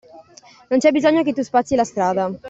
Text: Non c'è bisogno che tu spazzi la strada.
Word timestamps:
Non 0.69 0.79
c'è 0.79 0.89
bisogno 0.89 1.21
che 1.21 1.31
tu 1.31 1.43
spazzi 1.43 1.75
la 1.75 1.83
strada. 1.83 2.31